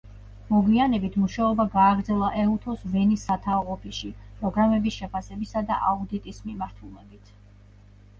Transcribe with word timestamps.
მოგვიანებით, 0.51 1.17
მუშაობა 1.23 1.65
გააგრძელა 1.73 2.29
ეუთოს 2.43 2.85
ვენის 2.93 3.25
სათაო 3.29 3.59
ოფისში 3.73 4.09
პროგრამების 4.39 4.97
შეფასებისა 5.03 5.63
და 5.69 5.77
აუდიტის 5.91 6.41
მიმართულებით. 6.47 7.31